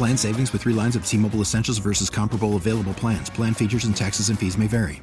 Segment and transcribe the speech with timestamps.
[0.00, 3.28] Plan savings with three lines of T Mobile Essentials versus comparable available plans.
[3.28, 5.02] Plan features and taxes and fees may vary.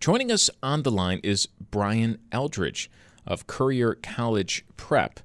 [0.00, 2.90] Joining us on the line is Brian Eldridge
[3.26, 5.20] of Courier College Prep,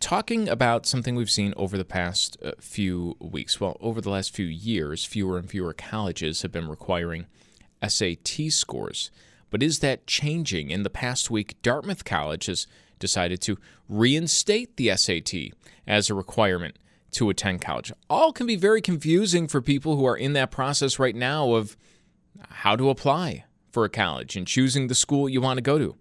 [0.00, 3.60] talking about something we've seen over the past uh, few weeks.
[3.60, 7.26] Well, over the last few years, fewer and fewer colleges have been requiring
[7.80, 9.12] SAT scores.
[9.50, 10.72] But is that changing?
[10.72, 12.66] In the past week, Dartmouth College has
[12.98, 13.56] decided to
[13.88, 15.52] reinstate the SAT
[15.86, 16.76] as a requirement
[17.12, 17.92] to attend college.
[18.08, 21.76] All can be very confusing for people who are in that process right now of
[22.48, 25.96] how to apply for a college and choosing the school you want to go to.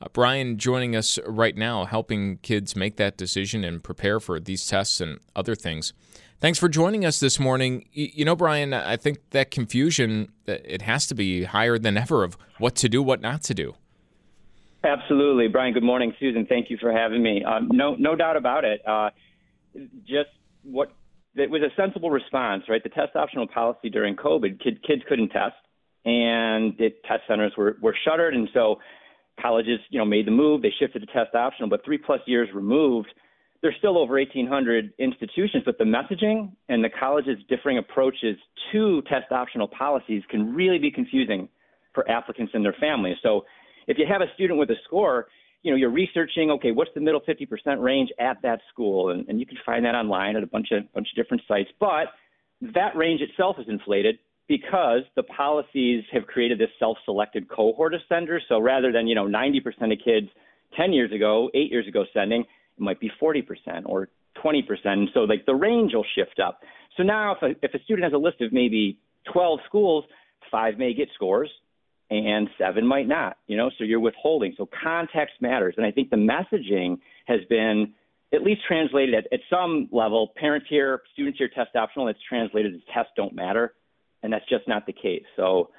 [0.00, 4.66] Uh, Brian joining us right now, helping kids make that decision and prepare for these
[4.66, 5.92] tests and other things.
[6.40, 7.86] Thanks for joining us this morning.
[7.92, 12.24] You know, Brian, I think that confusion uh, it has to be higher than ever
[12.24, 13.74] of what to do, what not to do.
[14.82, 15.74] Absolutely, Brian.
[15.74, 16.46] Good morning, Susan.
[16.46, 17.44] Thank you for having me.
[17.44, 18.80] Uh, no, no doubt about it.
[18.88, 19.10] Uh,
[20.06, 20.30] just
[20.62, 20.92] what
[21.36, 22.82] it was a sensible response, right?
[22.82, 25.54] The test optional policy during COVID, kid, kids couldn't test,
[26.04, 28.76] and the test centers were, were shuttered, and so
[29.40, 30.62] colleges, you know, made the move.
[30.62, 33.08] They shifted to test optional, but three plus years removed,
[33.62, 38.36] there's still over 1,800 institutions, but the messaging and the colleges' differing approaches
[38.72, 41.48] to test optional policies can really be confusing
[41.94, 43.16] for applicants and their families.
[43.22, 43.44] So,
[43.86, 45.26] if you have a student with a score
[45.62, 49.10] you know, you're researching, okay, what's the middle 50% range at that school?
[49.10, 51.68] And, and you can find that online at a bunch of, bunch of different sites.
[51.78, 52.08] But
[52.60, 54.18] that range itself is inflated
[54.48, 58.42] because the policies have created this self-selected cohort of senders.
[58.48, 59.58] So rather than, you know, 90%
[59.92, 60.28] of kids
[60.76, 63.44] 10 years ago, eight years ago sending, it might be 40%
[63.84, 64.08] or
[64.42, 64.62] 20%.
[64.84, 66.60] And so like the range will shift up.
[66.96, 68.98] So now if a, if a student has a list of maybe
[69.32, 70.04] 12 schools,
[70.50, 71.50] five may get scores,
[72.10, 74.52] and seven might not, you know, so you're withholding.
[74.56, 75.74] So context matters.
[75.76, 77.94] And I think the messaging has been
[78.32, 80.32] at least translated at, at some level.
[80.36, 83.74] Parents here, students here test optional, it's translated as tests don't matter.
[84.22, 85.24] And that's just not the case.
[85.36, 85.70] So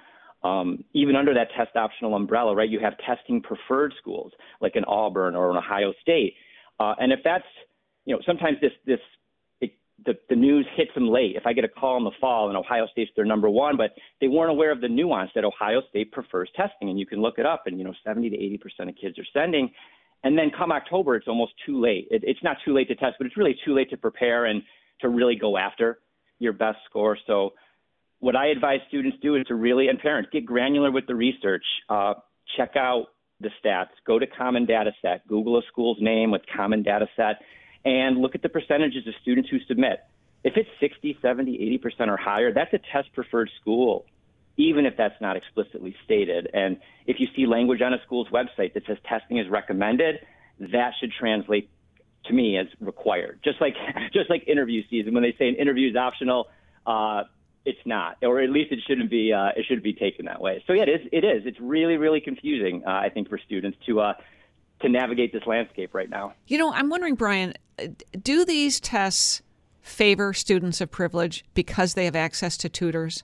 [0.44, 4.32] um, even under that test optional umbrella, right, you have testing preferred schools
[4.62, 6.34] like an Auburn or an Ohio State.
[6.80, 7.46] Uh, and if that's,
[8.06, 9.00] you know, sometimes this, this
[10.06, 11.36] the, the news hits them late.
[11.36, 13.92] If I get a call in the fall and Ohio State's their number one, but
[14.20, 17.38] they weren't aware of the nuance that Ohio State prefers testing, and you can look
[17.38, 19.72] it up, and you know 70 to 80 percent of kids are sending.
[20.24, 22.08] And then come October, it's almost too late.
[22.12, 24.62] It, it's not too late to test, but it's really too late to prepare and
[25.02, 26.00] to really go after
[26.40, 27.18] your best score.
[27.28, 27.54] So,
[28.20, 31.64] what I advise students do is to really, and parents, get granular with the research.
[31.90, 32.14] Uh,
[32.56, 33.08] check out
[33.40, 33.90] the stats.
[34.06, 35.28] Go to Common Data Set.
[35.28, 37.38] Google a school's name with Common Data Set
[37.86, 40.04] and look at the percentages of students who submit.
[40.44, 44.06] If it's 60, 70, 80% or higher, that's a test preferred school,
[44.58, 46.50] even if that's not explicitly stated.
[46.54, 50.20] And if you see language on a school's website that says testing is recommended,
[50.60, 51.70] that should translate
[52.26, 53.40] to me as required.
[53.44, 53.76] Just like
[54.14, 56.48] just like interview season, when they say an interview is optional,
[56.86, 57.24] uh,
[57.66, 59.34] it's not, or at least it shouldn't be.
[59.34, 60.64] Uh, it shouldn't be taken that way.
[60.66, 61.08] So yeah, it is.
[61.12, 61.44] It is.
[61.46, 62.84] It's really really confusing.
[62.86, 64.14] Uh, I think for students to uh,
[64.82, 66.34] to navigate this landscape right now.
[66.48, 67.54] You know, I'm wondering, Brian,
[68.22, 69.42] do these tests
[69.82, 73.24] favor students of privilege because they have access to tutors?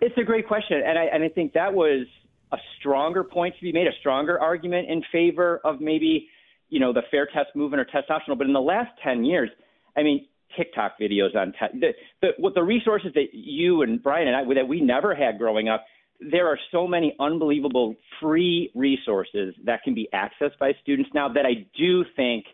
[0.00, 2.06] It's a great question, and I, and I think that was
[2.50, 6.28] a stronger point to be made, a stronger argument in favor of maybe,
[6.70, 8.36] you know, the fair test movement or test optional.
[8.36, 9.48] But in the last 10 years,
[9.96, 10.26] I mean,
[10.56, 14.54] TikTok videos on te- the, the, what the resources that you and Brian and I
[14.54, 15.84] that we never had growing up
[16.30, 21.46] there are so many unbelievable free resources that can be accessed by students now that
[21.46, 22.44] I do think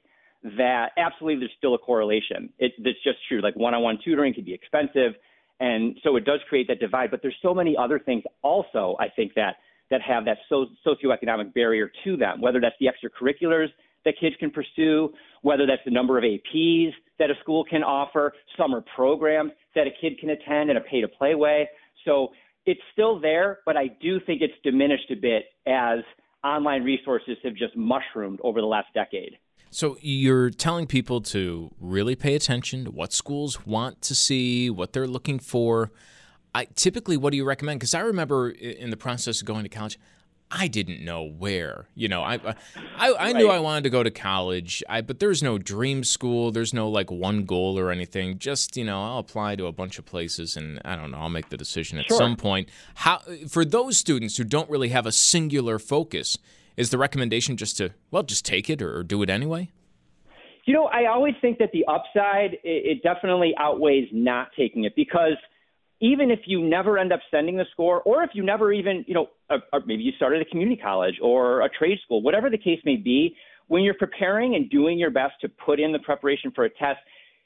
[0.57, 2.49] that absolutely there's still a correlation.
[2.59, 3.41] It, it's just true.
[3.41, 5.13] Like one-on-one tutoring can be expensive,
[5.61, 7.11] and so it does create that divide.
[7.11, 8.97] But there's so many other things also.
[9.01, 9.57] I think that
[9.91, 13.69] that have that so, socioeconomic barrier to them, whether that's the extracurriculars
[14.05, 15.13] that kids can pursue,
[15.43, 19.91] whether that's the number of APs that a school can offer, summer programs that a
[20.01, 21.69] kid can attend in a pay to play way.
[22.05, 22.29] So
[22.69, 26.01] it's still there, but I do think it's diminished a bit as
[26.45, 29.39] online resources have just mushroomed over the last decade.
[29.71, 34.93] So you're telling people to really pay attention to what schools want to see, what
[34.93, 35.91] they're looking for.
[36.55, 37.81] I typically, what do you recommend?
[37.81, 39.99] Because I remember in the process of going to college,
[40.51, 41.89] I didn't know where.
[41.95, 42.55] You know, I I,
[42.99, 43.37] I right.
[43.37, 46.51] knew I wanted to go to college, I, but there's no dream school.
[46.51, 48.39] There's no like one goal or anything.
[48.39, 51.19] Just you know, I'll apply to a bunch of places, and I don't know.
[51.19, 52.17] I'll make the decision at sure.
[52.17, 52.69] some point.
[52.95, 56.39] How for those students who don't really have a singular focus,
[56.77, 59.71] is the recommendation just to well just take it or, or do it anyway?
[60.65, 64.95] You know, I always think that the upside it, it definitely outweighs not taking it
[64.97, 65.37] because
[66.01, 69.15] even if you never end up sending the score, or if you never even, you
[69.15, 72.81] know, or maybe you started a community college or a trade school, whatever the case
[72.85, 73.35] may be,
[73.69, 76.99] when you're preparing and doing your best to put in the preparation for a test,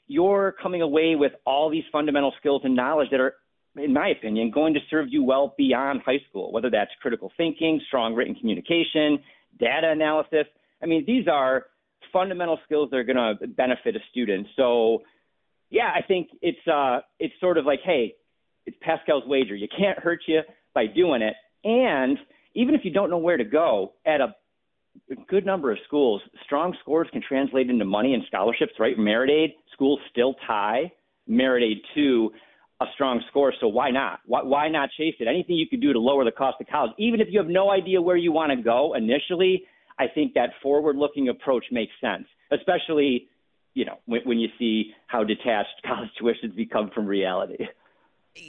[0.07, 3.35] you're coming away with all these fundamental skills and knowledge that are
[3.75, 7.81] in my opinion, going to serve you well beyond high school, whether that's critical thinking,
[7.87, 9.19] strong written communication,
[9.59, 10.45] data analysis.
[10.81, 11.65] I mean, these are
[12.11, 14.47] fundamental skills that are going to benefit a student.
[14.55, 15.01] So,
[15.69, 18.13] yeah, I think it's uh, it's sort of like, hey,
[18.65, 19.55] it's Pascal's wager.
[19.55, 20.41] You can't hurt you
[20.75, 21.33] by doing it.
[21.63, 22.17] And
[22.55, 24.35] even if you don't know where to go, at a
[25.27, 28.97] good number of schools, strong scores can translate into money and scholarships, right?
[28.97, 30.91] Merit aid schools still tie
[31.27, 32.31] merit aid to
[32.81, 33.53] a strong score.
[33.59, 34.19] So why not?
[34.25, 35.27] Why, why not chase it?
[35.27, 37.71] Anything you could do to lower the cost of college, even if you have no
[37.71, 39.63] idea where you want to go initially,
[39.99, 43.27] I think that forward-looking approach makes sense, especially
[43.75, 47.67] you know when, when you see how detached college tuitions become from reality.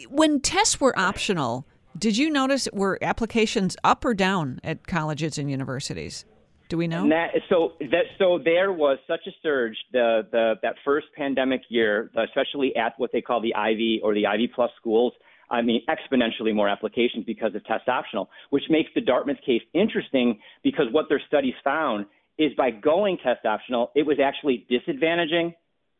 [0.08, 1.66] When tests were optional,
[1.98, 6.24] did you notice were applications up or down at colleges and universities?
[6.68, 7.08] Do we know?
[7.08, 12.10] That, so that so there was such a surge the the that first pandemic year,
[12.16, 15.12] especially at what they call the Ivy or the Ivy Plus schools.
[15.50, 20.40] I mean, exponentially more applications because of test optional, which makes the Dartmouth case interesting
[20.62, 22.06] because what their studies found
[22.38, 25.54] is by going test optional, it was actually disadvantaging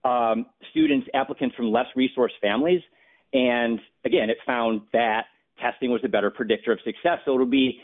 [0.05, 2.81] um, students, applicants from less resource families.
[3.33, 5.27] And again, it found that
[5.61, 7.19] testing was a better predictor of success.
[7.25, 7.81] So it'll be,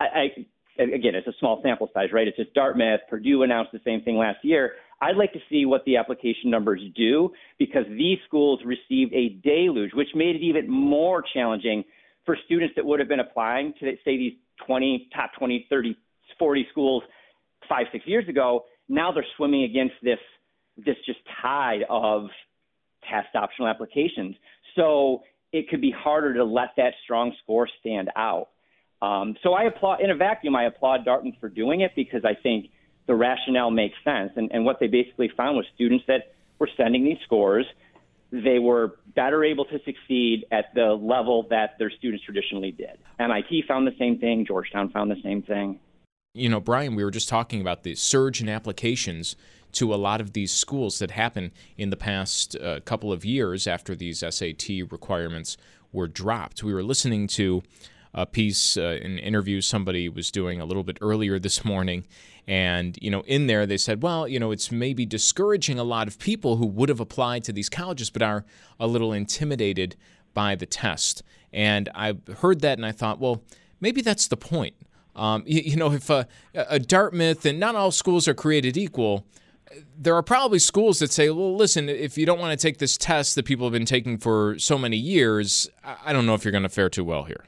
[0.00, 2.28] I, I again, it's a small sample size, right?
[2.28, 4.72] It's just Dartmouth, Purdue announced the same thing last year.
[5.00, 9.92] I'd like to see what the application numbers do because these schools received a deluge,
[9.94, 11.84] which made it even more challenging
[12.24, 14.34] for students that would have been applying to, say, these
[14.66, 15.96] 20, top 20, 30,
[16.38, 17.02] 40 schools
[17.68, 18.64] five, six years ago.
[18.88, 20.18] Now they're swimming against this,
[20.76, 22.26] this just tide of
[23.08, 24.34] test optional applications.
[24.74, 25.22] So
[25.52, 28.48] it could be harder to let that strong score stand out.
[29.00, 32.34] Um, so I applaud, in a vacuum, I applaud Dartmouth for doing it because I
[32.34, 32.70] think
[33.06, 34.32] the rationale makes sense.
[34.36, 37.64] And, and what they basically found was students that were sending these scores,
[38.30, 42.98] they were better able to succeed at the level that their students traditionally did.
[43.18, 45.78] MIT found the same thing, Georgetown found the same thing.
[46.34, 49.34] You know, Brian, we were just talking about the surge in applications
[49.78, 53.68] to a lot of these schools that happened in the past uh, couple of years
[53.68, 55.56] after these SAT requirements
[55.92, 56.64] were dropped.
[56.64, 57.62] We were listening to
[58.12, 62.08] a piece, uh, an interview somebody was doing a little bit earlier this morning.
[62.48, 66.08] And, you know, in there they said, well, you know, it's maybe discouraging a lot
[66.08, 68.44] of people who would have applied to these colleges but are
[68.80, 69.94] a little intimidated
[70.34, 71.22] by the test.
[71.52, 73.44] And I heard that and I thought, well,
[73.80, 74.74] maybe that's the point.
[75.14, 79.24] Um, you, you, know, if a, a Dartmouth and not all schools are created equal,
[79.96, 82.96] there are probably schools that say, well, listen, if you don't want to take this
[82.96, 86.52] test that people have been taking for so many years, I don't know if you're
[86.52, 87.44] going to fare too well here.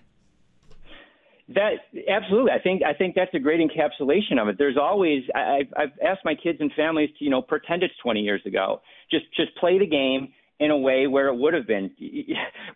[1.49, 1.73] That
[2.09, 4.57] absolutely, I think I think that's a great encapsulation of it.
[4.57, 8.21] There's always I've, I've asked my kids and families to you know pretend it's 20
[8.21, 8.81] years ago.
[9.11, 11.91] Just just play the game in a way where it would have been,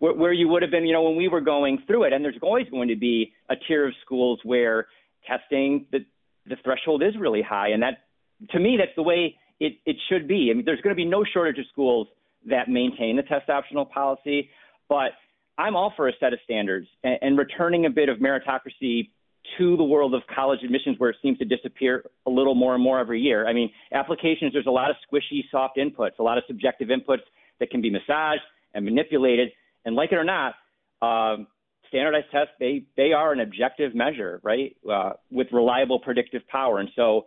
[0.01, 2.13] where, where you would have been, you know, when we were going through it.
[2.15, 4.87] And there's always going to be a tier of schools where
[5.29, 6.01] testing the
[6.47, 8.04] the threshold is really high, and that
[8.51, 10.49] to me that's the way it it should be.
[10.51, 12.09] I mean, there's going to be no shortage of schools
[12.47, 14.51] that maintain the test optional policy,
[14.89, 15.13] but
[15.57, 19.11] I'm all for a set of standards and, and returning a bit of meritocracy
[19.59, 22.83] to the world of college admissions where it seems to disappear a little more and
[22.83, 23.47] more every year.
[23.47, 27.23] I mean, applications, there's a lot of squishy, soft inputs, a lot of subjective inputs
[27.61, 28.43] that can be massaged
[28.75, 29.51] and manipulated.
[29.85, 30.55] And like it or not,
[31.03, 31.47] um,
[31.89, 36.81] standardized tests, they, they are an objective measure, right, uh, with reliable predictive power.
[36.81, 37.27] And so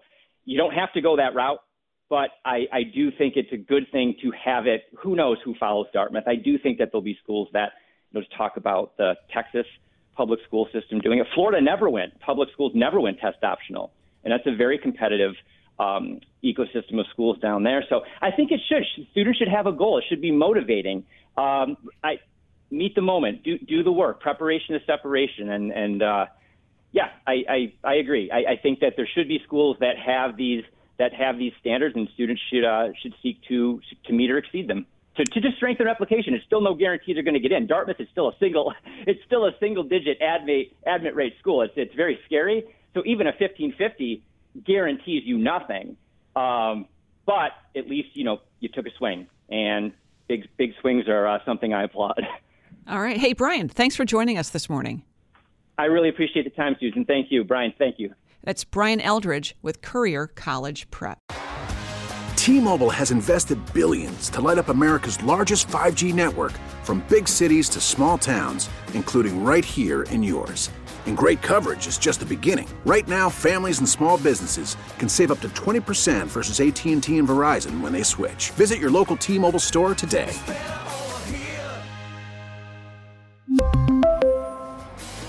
[0.49, 1.61] you don't have to go that route,
[2.09, 4.81] but I, I do think it's a good thing to have it.
[5.01, 6.27] Who knows who follows Dartmouth?
[6.35, 7.77] I do think that there'll be schools that you–
[8.13, 9.65] there's talk about the Texas
[10.15, 11.27] public school system doing it.
[11.35, 12.19] Florida never went.
[12.19, 13.91] Public schools never went test optional,
[14.23, 15.33] and that's a very competitive
[15.77, 17.83] um, ecosystem of schools down there.
[17.89, 18.83] So I think it should.
[19.11, 19.97] Students should have a goal.
[19.99, 21.05] It should be motivating.
[21.37, 22.19] Um, I
[22.71, 24.21] meet the moment, do do the work.
[24.21, 26.25] Preparation is separation, and and uh,
[26.91, 28.31] yeah, I, I I agree.
[28.31, 30.63] I, I think that there should be schools that have these
[30.97, 34.67] that have these standards, and students should uh, should seek to to meet or exceed
[34.67, 34.85] them.
[35.17, 37.65] To, to just strengthen application, it's still no guarantee they're going to get in.
[37.65, 38.73] Dartmouth is still a single,
[39.07, 41.61] it's still a single digit admit admit rate school.
[41.61, 42.63] It's it's very scary.
[42.93, 44.23] So even a 1550
[44.65, 45.97] guarantees you nothing.
[46.35, 46.87] Um,
[47.25, 49.91] but at least you know you took a swing, and
[50.27, 52.21] big big swings are uh, something I applaud.
[52.87, 55.03] All right, hey Brian, thanks for joining us this morning.
[55.77, 57.05] I really appreciate the time, Susan.
[57.05, 57.73] Thank you, Brian.
[57.77, 58.13] Thank you.
[58.43, 61.19] That's Brian Eldridge with Courier College Prep.
[62.35, 66.53] T-Mobile has invested billions to light up America's largest 5G network,
[66.83, 70.69] from big cities to small towns, including right here in yours.
[71.07, 72.67] And great coverage is just the beginning.
[72.85, 77.81] Right now, families and small businesses can save up to 20% versus AT&T and Verizon
[77.81, 78.51] when they switch.
[78.51, 80.33] Visit your local T-Mobile store today.